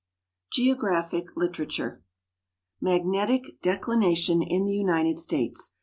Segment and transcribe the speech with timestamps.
[0.53, 2.03] GEOGRAPHIC LITERATURE
[2.81, 5.73] Magnetic Declination in the United States.